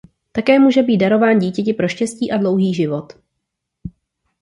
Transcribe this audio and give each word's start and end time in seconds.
Také 0.31 0.59
může 0.59 0.83
být 0.83 0.97
darován 0.97 1.39
dítěti 1.39 1.73
pro 1.73 1.87
štěstí 1.87 2.31
a 2.31 2.37
dlouhý 2.37 2.73
život. 2.73 3.13